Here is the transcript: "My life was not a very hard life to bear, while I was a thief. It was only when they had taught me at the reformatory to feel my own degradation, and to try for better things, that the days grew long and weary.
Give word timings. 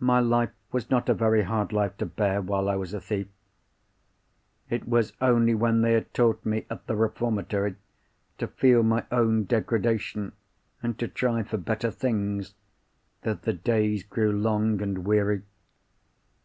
"My 0.00 0.18
life 0.18 0.50
was 0.72 0.90
not 0.90 1.08
a 1.08 1.14
very 1.14 1.42
hard 1.42 1.72
life 1.72 1.96
to 1.98 2.06
bear, 2.06 2.42
while 2.42 2.68
I 2.68 2.74
was 2.74 2.92
a 2.92 3.00
thief. 3.00 3.28
It 4.68 4.88
was 4.88 5.12
only 5.20 5.54
when 5.54 5.80
they 5.80 5.92
had 5.92 6.12
taught 6.12 6.44
me 6.44 6.66
at 6.68 6.88
the 6.88 6.96
reformatory 6.96 7.76
to 8.38 8.48
feel 8.48 8.82
my 8.82 9.04
own 9.12 9.44
degradation, 9.44 10.32
and 10.82 10.98
to 10.98 11.06
try 11.06 11.44
for 11.44 11.56
better 11.58 11.92
things, 11.92 12.54
that 13.22 13.42
the 13.42 13.52
days 13.52 14.02
grew 14.02 14.32
long 14.32 14.82
and 14.82 15.04
weary. 15.06 15.42